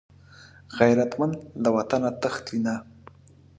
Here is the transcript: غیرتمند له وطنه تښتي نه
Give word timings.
غیرتمند 0.77 1.35
له 1.61 1.69
وطنه 1.75 2.09
تښتي 2.21 2.57
نه 2.65 2.75